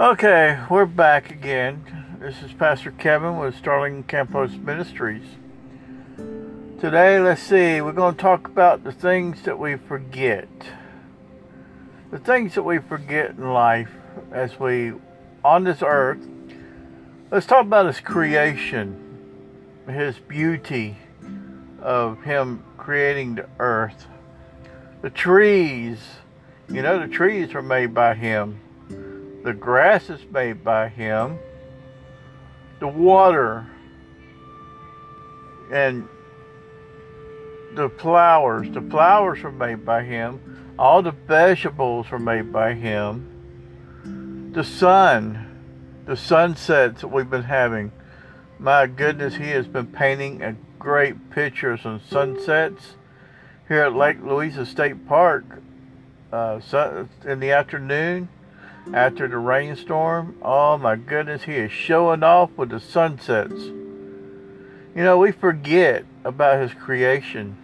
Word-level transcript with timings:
Okay, 0.00 0.58
we're 0.70 0.86
back 0.86 1.30
again. 1.30 1.84
This 2.20 2.40
is 2.40 2.54
Pastor 2.54 2.90
Kevin 2.90 3.36
with 3.36 3.54
Starling 3.54 4.02
Campos 4.04 4.52
Ministries. 4.52 5.26
Today, 6.80 7.20
let's 7.20 7.42
see, 7.42 7.82
we're 7.82 7.92
going 7.92 8.14
to 8.14 8.20
talk 8.22 8.48
about 8.48 8.82
the 8.82 8.92
things 8.92 9.42
that 9.42 9.58
we 9.58 9.76
forget. 9.76 10.48
The 12.10 12.18
things 12.18 12.54
that 12.54 12.62
we 12.62 12.78
forget 12.78 13.32
in 13.32 13.52
life 13.52 13.90
as 14.32 14.58
we, 14.58 14.94
on 15.44 15.64
this 15.64 15.82
earth, 15.82 16.26
let's 17.30 17.44
talk 17.44 17.66
about 17.66 17.84
His 17.84 18.00
creation, 18.00 18.96
His 19.86 20.18
beauty 20.18 20.96
of 21.82 22.22
Him 22.22 22.64
creating 22.78 23.34
the 23.34 23.46
earth. 23.58 24.06
The 25.02 25.10
trees, 25.10 25.98
you 26.70 26.80
know, 26.80 26.98
the 26.98 27.06
trees 27.06 27.54
are 27.54 27.60
made 27.60 27.92
by 27.92 28.14
Him 28.14 28.60
the 29.42 29.52
grass 29.52 30.10
is 30.10 30.20
made 30.30 30.62
by 30.62 30.88
him. 30.88 31.38
The 32.78 32.88
water 32.88 33.66
and 35.72 36.08
the 37.74 37.88
flowers, 37.88 38.70
the 38.70 38.82
flowers 38.82 39.42
were 39.42 39.52
made 39.52 39.84
by 39.84 40.02
him. 40.02 40.74
All 40.78 41.02
the 41.02 41.12
vegetables 41.12 42.10
were 42.10 42.18
made 42.18 42.52
by 42.52 42.74
him. 42.74 44.50
The 44.52 44.64
sun, 44.64 45.60
the 46.06 46.16
sunsets 46.16 47.02
that 47.02 47.08
we've 47.08 47.30
been 47.30 47.44
having. 47.44 47.92
My 48.58 48.86
goodness, 48.86 49.36
he 49.36 49.50
has 49.50 49.66
been 49.66 49.86
painting 49.86 50.42
a 50.42 50.56
great 50.78 51.30
pictures 51.30 51.84
on 51.84 52.00
sunsets 52.08 52.94
here 53.68 53.82
at 53.82 53.94
Lake 53.94 54.22
Louisa 54.22 54.66
State 54.66 55.06
Park 55.06 55.44
uh, 56.32 56.60
in 57.24 57.40
the 57.40 57.52
afternoon 57.52 58.28
after 58.92 59.28
the 59.28 59.38
rainstorm. 59.38 60.36
Oh 60.42 60.76
my 60.78 60.96
goodness, 60.96 61.44
he 61.44 61.54
is 61.54 61.72
showing 61.72 62.22
off 62.22 62.50
with 62.56 62.70
the 62.70 62.80
sunsets. 62.80 63.62
You 64.94 65.04
know, 65.04 65.18
we 65.18 65.32
forget 65.32 66.04
about 66.24 66.60
his 66.60 66.74
creation. 66.74 67.56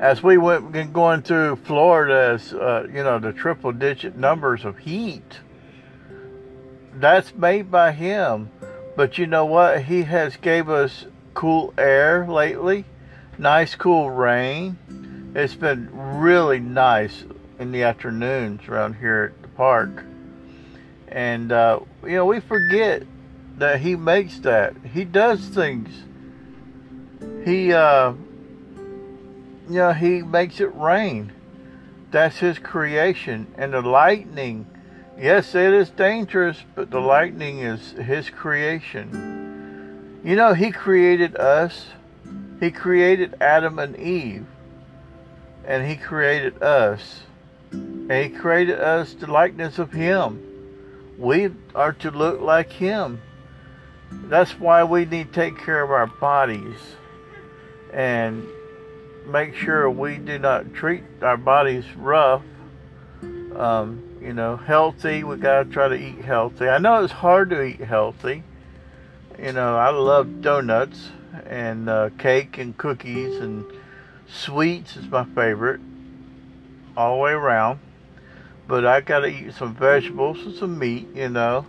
As 0.00 0.22
we 0.22 0.38
went 0.38 0.92
going 0.92 1.22
through 1.22 1.56
Florida's, 1.56 2.52
uh, 2.52 2.86
you 2.88 3.02
know, 3.02 3.18
the 3.18 3.32
triple 3.32 3.72
digit 3.72 4.16
numbers 4.16 4.64
of 4.64 4.78
heat, 4.78 5.40
that's 6.94 7.34
made 7.34 7.70
by 7.70 7.92
him. 7.92 8.50
But 8.96 9.18
you 9.18 9.26
know 9.26 9.44
what? 9.44 9.84
He 9.84 10.02
has 10.04 10.36
gave 10.36 10.68
us 10.68 11.06
cool 11.34 11.74
air 11.78 12.26
lately, 12.26 12.84
nice 13.38 13.74
cool 13.74 14.10
rain. 14.10 14.78
It's 15.34 15.54
been 15.54 15.88
really 15.92 16.58
nice 16.58 17.24
in 17.60 17.72
the 17.72 17.82
afternoons 17.82 18.66
around 18.68 18.94
here 18.94 19.34
at 19.36 19.42
the 19.42 19.48
park. 19.48 20.04
And, 21.08 21.52
uh, 21.52 21.80
you 22.02 22.14
know, 22.14 22.24
we 22.24 22.40
forget 22.40 23.02
that 23.58 23.80
he 23.80 23.94
makes 23.96 24.38
that. 24.40 24.74
He 24.94 25.04
does 25.04 25.40
things. 25.40 25.90
He, 27.44 27.72
uh, 27.72 28.14
you 29.68 29.76
know, 29.76 29.92
he 29.92 30.22
makes 30.22 30.58
it 30.60 30.74
rain. 30.74 31.32
That's 32.10 32.38
his 32.38 32.58
creation. 32.58 33.46
And 33.58 33.74
the 33.74 33.82
lightning, 33.82 34.66
yes, 35.18 35.54
it 35.54 35.74
is 35.74 35.90
dangerous, 35.90 36.64
but 36.74 36.90
the 36.90 37.00
lightning 37.00 37.58
is 37.58 37.90
his 37.92 38.30
creation. 38.30 40.20
You 40.24 40.34
know, 40.34 40.54
he 40.54 40.70
created 40.70 41.36
us. 41.36 41.88
He 42.58 42.70
created 42.70 43.36
Adam 43.40 43.78
and 43.78 43.96
Eve. 43.96 44.46
And 45.66 45.86
he 45.86 45.96
created 45.96 46.62
us. 46.62 47.20
And 48.10 48.32
He 48.32 48.38
created 48.40 48.80
us 48.80 49.14
the 49.14 49.28
likeness 49.28 49.78
of 49.78 49.92
Him. 49.92 50.42
We 51.16 51.50
are 51.76 51.92
to 51.92 52.10
look 52.10 52.40
like 52.40 52.72
Him. 52.72 53.22
That's 54.10 54.58
why 54.58 54.82
we 54.82 55.04
need 55.04 55.32
to 55.32 55.32
take 55.32 55.56
care 55.56 55.80
of 55.80 55.92
our 55.92 56.08
bodies 56.08 56.76
and 57.92 58.44
make 59.28 59.54
sure 59.54 59.88
we 59.88 60.16
do 60.16 60.40
not 60.40 60.74
treat 60.74 61.04
our 61.22 61.36
bodies 61.36 61.84
rough. 61.96 62.42
Um, 63.22 64.02
you 64.20 64.32
know, 64.32 64.56
healthy. 64.56 65.22
We 65.22 65.36
gotta 65.36 65.70
try 65.70 65.86
to 65.86 65.94
eat 65.94 66.24
healthy. 66.24 66.68
I 66.68 66.78
know 66.78 67.04
it's 67.04 67.12
hard 67.12 67.50
to 67.50 67.62
eat 67.62 67.78
healthy. 67.78 68.42
You 69.38 69.52
know, 69.52 69.76
I 69.76 69.90
love 69.90 70.42
donuts 70.42 71.10
and 71.46 71.88
uh, 71.88 72.10
cake 72.18 72.58
and 72.58 72.76
cookies 72.76 73.38
and 73.38 73.64
sweets 74.28 74.96
is 74.96 75.06
my 75.06 75.24
favorite 75.26 75.80
all 76.96 77.14
the 77.14 77.22
way 77.22 77.30
around. 77.30 77.78
But 78.70 78.86
I 78.86 79.00
gotta 79.00 79.26
eat 79.26 79.54
some 79.54 79.74
vegetables 79.74 80.38
and 80.46 80.54
some 80.54 80.78
meat, 80.78 81.08
you 81.12 81.28
know. 81.28 81.66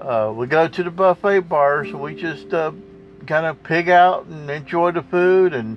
Uh, 0.00 0.32
we 0.34 0.46
go 0.46 0.66
to 0.66 0.82
the 0.82 0.90
buffet 0.90 1.40
bars 1.40 1.88
and 1.88 2.00
we 2.00 2.14
just 2.14 2.54
uh, 2.54 2.72
kind 3.26 3.44
of 3.44 3.62
pig 3.62 3.90
out 3.90 4.24
and 4.24 4.50
enjoy 4.50 4.92
the 4.92 5.02
food 5.02 5.52
and 5.52 5.76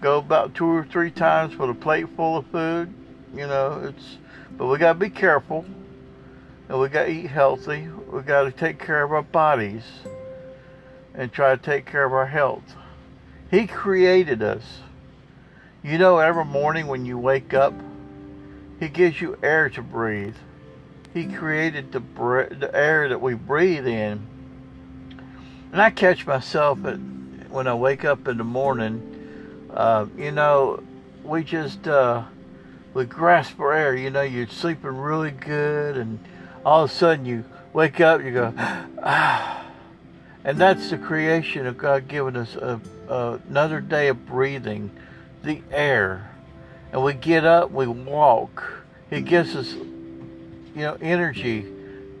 go 0.00 0.18
about 0.18 0.56
two 0.56 0.66
or 0.66 0.84
three 0.84 1.12
times 1.12 1.56
with 1.56 1.70
a 1.70 1.74
plate 1.74 2.08
full 2.16 2.38
of 2.38 2.46
food. 2.46 2.92
You 3.32 3.46
know, 3.46 3.80
it's 3.84 4.18
but 4.58 4.66
we 4.66 4.76
gotta 4.76 4.98
be 4.98 5.08
careful 5.08 5.64
and 6.68 6.80
we 6.80 6.88
gotta 6.88 7.10
eat 7.10 7.28
healthy. 7.28 7.86
We 8.10 8.22
gotta 8.22 8.50
take 8.50 8.80
care 8.80 9.04
of 9.04 9.12
our 9.12 9.22
bodies 9.22 9.84
and 11.14 11.32
try 11.32 11.54
to 11.54 11.62
take 11.62 11.86
care 11.86 12.04
of 12.04 12.12
our 12.12 12.26
health. 12.26 12.74
He 13.52 13.68
created 13.68 14.42
us. 14.42 14.64
You 15.84 15.96
know, 15.96 16.18
every 16.18 16.44
morning 16.44 16.88
when 16.88 17.06
you 17.06 17.18
wake 17.18 17.54
up, 17.54 17.72
He 18.80 18.88
gives 18.88 19.20
you 19.20 19.38
air 19.42 19.68
to 19.70 19.82
breathe. 19.82 20.36
He 21.12 21.26
created 21.26 21.92
the, 21.92 22.00
the 22.00 22.70
air 22.74 23.10
that 23.10 23.20
we 23.20 23.34
breathe 23.34 23.86
in. 23.86 24.26
And 25.70 25.80
I 25.80 25.90
catch 25.90 26.26
myself 26.26 26.84
at, 26.86 26.96
when 27.50 27.66
I 27.66 27.74
wake 27.74 28.06
up 28.06 28.26
in 28.26 28.38
the 28.38 28.44
morning, 28.44 29.68
uh, 29.72 30.06
you 30.16 30.32
know, 30.32 30.82
we 31.22 31.44
just, 31.44 31.86
uh, 31.86 32.24
we 32.94 33.04
grasp 33.04 33.56
for 33.56 33.74
air. 33.74 33.94
You 33.94 34.08
know, 34.08 34.22
you're 34.22 34.48
sleeping 34.48 34.96
really 34.96 35.30
good, 35.30 35.98
and 35.98 36.18
all 36.64 36.84
of 36.84 36.90
a 36.90 36.92
sudden 36.92 37.26
you 37.26 37.44
wake 37.72 38.00
up, 38.00 38.22
you 38.22 38.32
go, 38.32 38.54
ah. 38.56 39.58
And 40.42 40.56
that's 40.56 40.88
the 40.88 40.96
creation 40.96 41.66
of 41.66 41.76
God 41.76 42.08
giving 42.08 42.34
us 42.34 42.54
a, 42.54 42.80
a, 43.10 43.38
another 43.50 43.78
day 43.78 44.08
of 44.08 44.24
breathing 44.24 44.90
the 45.42 45.60
air 45.70 46.30
and 46.92 47.02
we 47.02 47.14
get 47.14 47.44
up, 47.44 47.70
we 47.70 47.86
walk. 47.86 48.84
It 49.10 49.24
gives 49.24 49.54
us, 49.56 49.72
you 49.72 50.82
know, 50.82 50.96
energy, 51.00 51.66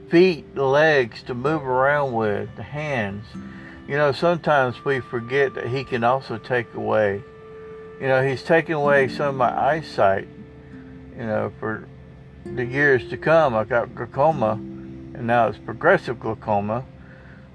feet, 0.08 0.56
legs 0.56 1.22
to 1.24 1.34
move 1.34 1.62
around 1.62 2.12
with, 2.12 2.54
the 2.56 2.62
hands. 2.62 3.24
You 3.86 3.96
know, 3.96 4.12
sometimes 4.12 4.84
we 4.84 5.00
forget 5.00 5.54
that 5.54 5.68
He 5.68 5.84
can 5.84 6.04
also 6.04 6.38
take 6.38 6.72
away. 6.74 7.22
You 8.00 8.06
know, 8.06 8.26
He's 8.26 8.42
taken 8.42 8.74
away 8.74 9.08
some 9.08 9.28
of 9.28 9.34
my 9.34 9.50
eyesight, 9.50 10.28
you 11.16 11.26
know, 11.26 11.52
for 11.58 11.86
the 12.44 12.64
years 12.64 13.08
to 13.10 13.16
come. 13.16 13.54
I 13.54 13.64
got 13.64 13.94
glaucoma, 13.94 14.52
and 14.52 15.26
now 15.26 15.48
it's 15.48 15.58
progressive 15.58 16.20
glaucoma. 16.20 16.84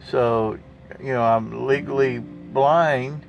So, 0.10 0.60
you 1.00 1.14
know, 1.14 1.24
I'm 1.24 1.66
legally 1.66 2.20
blind 2.20 3.26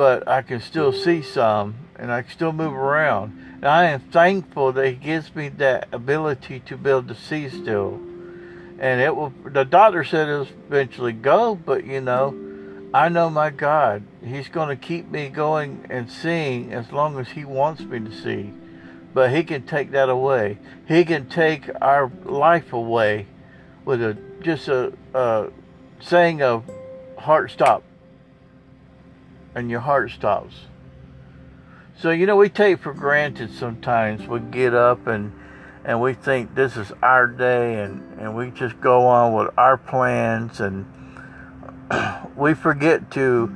but 0.00 0.26
I 0.26 0.40
can 0.40 0.62
still 0.62 0.94
see 0.94 1.20
some 1.20 1.74
and 2.00 2.10
I 2.10 2.22
can 2.22 2.30
still 2.30 2.52
move 2.52 2.72
around. 2.72 3.32
And 3.56 3.66
I 3.66 3.84
am 3.90 4.00
thankful 4.00 4.72
that 4.72 4.86
He 4.86 4.94
gives 4.94 5.34
me 5.34 5.50
that 5.50 5.88
ability 5.92 6.60
to 6.60 6.76
be 6.76 6.88
able 6.88 7.04
to 7.04 7.14
see 7.14 7.48
still. 7.50 8.00
And 8.78 9.02
it 9.02 9.14
will, 9.14 9.34
the 9.44 9.64
doctor 9.64 10.02
said 10.02 10.28
it'll 10.28 10.48
eventually 10.68 11.12
go, 11.12 11.54
but 11.54 11.84
you 11.84 12.00
know, 12.00 12.34
I 12.94 13.10
know 13.10 13.28
my 13.28 13.50
God. 13.50 14.02
He's 14.24 14.48
going 14.48 14.70
to 14.70 14.76
keep 14.76 15.10
me 15.10 15.28
going 15.28 15.86
and 15.90 16.10
seeing 16.10 16.72
as 16.72 16.90
long 16.90 17.18
as 17.18 17.28
He 17.28 17.44
wants 17.44 17.82
me 17.82 18.00
to 18.00 18.10
see. 18.10 18.50
But 19.12 19.30
He 19.30 19.44
can 19.44 19.66
take 19.66 19.90
that 19.90 20.08
away. 20.08 20.58
He 20.88 21.04
can 21.04 21.28
take 21.28 21.68
our 21.82 22.10
life 22.24 22.72
away 22.72 23.26
with 23.84 24.02
a 24.02 24.16
just 24.40 24.68
a, 24.68 24.94
a 25.12 25.50
saying 26.00 26.40
of 26.40 26.64
heart 27.18 27.50
stop 27.50 27.82
and 29.54 29.70
your 29.70 29.80
heart 29.80 30.10
stops. 30.10 30.54
So 32.00 32.10
you 32.12 32.24
know 32.24 32.36
we 32.36 32.48
take 32.48 32.78
for 32.80 32.94
granted 32.94 33.52
sometimes 33.52 34.26
we 34.26 34.40
get 34.40 34.72
up 34.72 35.06
and 35.06 35.32
and 35.84 36.00
we 36.00 36.14
think 36.14 36.54
this 36.54 36.76
is 36.78 36.90
our 37.02 37.26
day 37.26 37.82
and, 37.82 38.18
and 38.18 38.34
we 38.34 38.50
just 38.50 38.80
go 38.80 39.06
on 39.06 39.34
with 39.34 39.52
our 39.58 39.76
plans 39.76 40.60
and 40.60 40.86
we 42.36 42.54
forget 42.54 43.10
to 43.12 43.54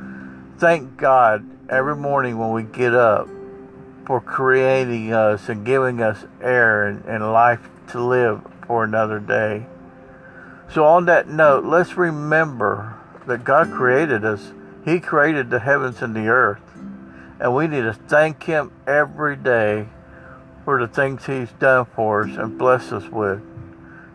thank 0.58 0.98
God 0.98 1.46
every 1.70 1.96
morning 1.96 2.36
when 2.36 2.52
we 2.52 2.64
get 2.64 2.94
up 2.94 3.28
for 4.06 4.20
creating 4.20 5.14
us 5.14 5.48
and 5.48 5.64
giving 5.64 6.02
us 6.02 6.26
air 6.42 6.86
and, 6.86 7.02
and 7.06 7.32
life 7.32 7.66
to 7.92 8.04
live 8.04 8.42
for 8.66 8.84
another 8.84 9.20
day. 9.20 9.64
So 10.70 10.84
on 10.84 11.06
that 11.06 11.28
note, 11.28 11.64
let's 11.64 11.96
remember 11.96 13.00
that 13.26 13.42
God 13.42 13.70
created 13.72 14.22
us 14.22 14.52
he 14.84 15.00
created 15.00 15.48
the 15.48 15.60
heavens 15.60 16.02
and 16.02 16.14
the 16.14 16.28
earth. 16.28 16.60
And 17.40 17.54
we 17.54 17.66
need 17.66 17.82
to 17.82 17.92
thank 17.92 18.44
Him 18.44 18.70
every 18.86 19.36
day 19.36 19.88
for 20.64 20.80
the 20.80 20.88
things 20.88 21.26
He's 21.26 21.50
done 21.52 21.86
for 21.94 22.24
us 22.24 22.36
and 22.36 22.56
blessed 22.58 22.92
us 22.92 23.08
with. 23.08 23.42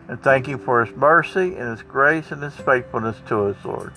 And 0.08 0.20
thank 0.22 0.48
you 0.48 0.58
for 0.58 0.84
His 0.84 0.96
mercy 0.96 1.54
and 1.54 1.70
His 1.70 1.82
grace 1.82 2.32
and 2.32 2.42
His 2.42 2.54
faithfulness 2.54 3.16
to 3.28 3.46
us, 3.46 3.56
Lord. 3.64 3.92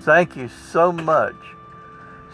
Thank 0.00 0.36
you 0.36 0.48
so 0.48 0.92
much. 0.92 1.34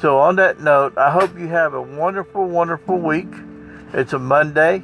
So, 0.00 0.18
on 0.18 0.36
that 0.36 0.60
note, 0.60 0.96
I 0.98 1.10
hope 1.10 1.38
you 1.38 1.48
have 1.48 1.74
a 1.74 1.82
wonderful, 1.82 2.46
wonderful 2.46 2.98
week. 2.98 3.28
It's 3.92 4.12
a 4.12 4.18
Monday, 4.18 4.82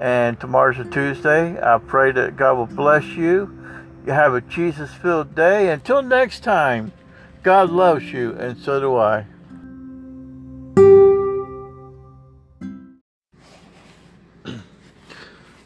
and 0.00 0.38
tomorrow's 0.38 0.78
a 0.78 0.84
Tuesday. 0.84 1.60
I 1.60 1.78
pray 1.78 2.12
that 2.12 2.36
God 2.36 2.56
will 2.58 2.66
bless 2.66 3.04
you. 3.04 3.52
You 4.06 4.12
have 4.12 4.34
a 4.34 4.40
Jesus 4.40 4.90
filled 4.92 5.34
day. 5.34 5.70
Until 5.70 6.02
next 6.02 6.40
time, 6.40 6.92
God 7.42 7.70
loves 7.70 8.12
you, 8.12 8.32
and 8.32 8.58
so 8.58 8.78
do 8.78 8.96
I. 8.96 9.26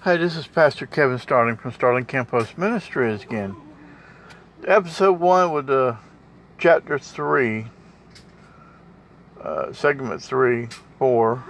Hi, 0.05 0.17
this 0.17 0.35
is 0.35 0.47
Pastor 0.47 0.87
Kevin 0.87 1.19
Starling 1.19 1.59
from 1.59 1.73
Starling 1.73 2.07
Campus 2.07 2.57
Ministries 2.57 3.23
again. 3.23 3.55
Episode 4.67 5.21
1 5.21 5.53
with 5.53 5.69
uh, 5.69 5.97
chapter 6.57 6.99
3, 6.99 7.67
uh, 9.43 9.75
segment 9.75 10.23
3, 10.23 10.69
4. 10.99 11.45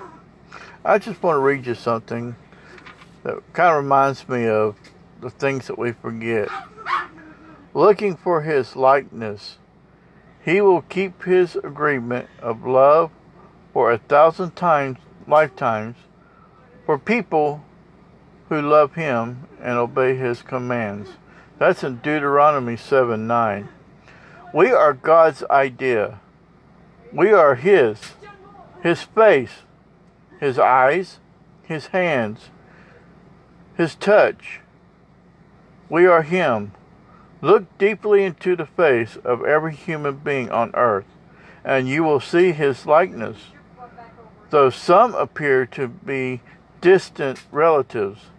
I 0.84 0.98
just 0.98 1.22
want 1.22 1.36
to 1.36 1.38
read 1.38 1.64
you 1.64 1.76
something 1.76 2.34
that 3.22 3.40
kind 3.52 3.70
of 3.70 3.84
reminds 3.84 4.28
me 4.28 4.48
of 4.48 4.74
the 5.20 5.30
things 5.30 5.68
that 5.68 5.78
we 5.78 5.92
forget. 5.92 6.48
Looking 7.72 8.16
for 8.16 8.42
his 8.42 8.74
likeness, 8.74 9.58
he 10.44 10.60
will 10.60 10.82
keep 10.82 11.22
his 11.22 11.54
agreement 11.54 12.28
of 12.40 12.66
love 12.66 13.12
for 13.72 13.92
a 13.92 13.98
thousand 13.98 14.56
times 14.56 14.98
lifetimes 15.28 15.94
for 16.84 16.98
people 16.98 17.62
who 18.50 18.60
love 18.60 18.94
him 18.96 19.46
and 19.62 19.78
obey 19.78 20.16
his 20.16 20.42
commands. 20.42 21.10
That's 21.58 21.84
in 21.84 21.96
Deuteronomy 21.98 22.76
7 22.76 23.26
9. 23.26 23.68
We 24.52 24.72
are 24.72 24.92
God's 24.92 25.44
idea. 25.48 26.20
We 27.12 27.32
are 27.32 27.54
his. 27.54 27.98
His 28.82 29.02
face, 29.02 29.62
his 30.40 30.58
eyes, 30.58 31.20
his 31.62 31.88
hands, 31.88 32.50
his 33.76 33.94
touch. 33.94 34.60
We 35.88 36.06
are 36.06 36.22
him. 36.22 36.72
Look 37.42 37.78
deeply 37.78 38.24
into 38.24 38.56
the 38.56 38.66
face 38.66 39.16
of 39.24 39.44
every 39.44 39.74
human 39.76 40.16
being 40.16 40.50
on 40.50 40.72
earth, 40.74 41.06
and 41.64 41.88
you 41.88 42.02
will 42.02 42.20
see 42.20 42.50
his 42.50 42.84
likeness. 42.84 43.36
Though 44.48 44.70
some 44.70 45.14
appear 45.14 45.66
to 45.66 45.86
be 45.86 46.40
distant 46.80 47.44
relatives, 47.52 48.30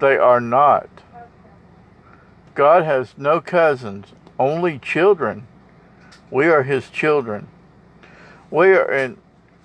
they 0.00 0.16
are 0.16 0.40
not. 0.40 0.88
God 2.54 2.84
has 2.84 3.14
no 3.16 3.40
cousins, 3.40 4.06
only 4.38 4.78
children. 4.78 5.46
We 6.30 6.46
are 6.46 6.62
His 6.62 6.88
children. 6.90 7.48
We 8.50 8.68
are 8.68 8.92
in, 8.92 9.18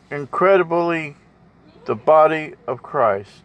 incredibly 0.09 1.15
the 1.85 1.95
body 1.95 2.55
of 2.67 2.81
Christ. 2.81 3.41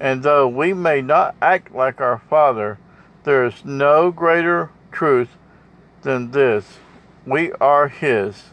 And 0.00 0.22
though 0.22 0.46
we 0.46 0.72
may 0.74 1.00
not 1.00 1.34
act 1.40 1.74
like 1.74 2.00
our 2.00 2.18
Father, 2.30 2.78
there 3.24 3.44
is 3.44 3.64
no 3.64 4.10
greater 4.10 4.70
truth 4.92 5.30
than 6.02 6.30
this. 6.30 6.78
We 7.26 7.52
are 7.52 7.88
His. 7.88 8.50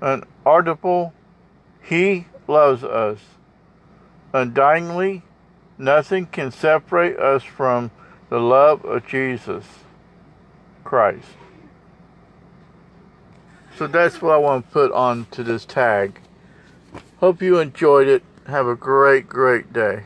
An 0.00 0.24
audible, 0.44 1.12
He 1.82 2.26
loves 2.48 2.82
us. 2.82 3.18
Undyingly, 4.32 5.22
Nothing 5.78 6.26
can 6.26 6.50
separate 6.50 7.18
us 7.18 7.42
from 7.42 7.90
the 8.30 8.40
love 8.40 8.84
of 8.84 9.06
Jesus 9.06 9.64
Christ. 10.84 11.28
So 13.76 13.86
that's 13.86 14.22
what 14.22 14.32
I 14.32 14.38
want 14.38 14.66
to 14.66 14.72
put 14.72 14.92
on 14.92 15.26
to 15.32 15.42
this 15.42 15.66
tag. 15.66 16.20
Hope 17.18 17.42
you 17.42 17.58
enjoyed 17.58 18.08
it. 18.08 18.22
Have 18.46 18.66
a 18.66 18.74
great, 18.74 19.28
great 19.28 19.72
day. 19.72 20.04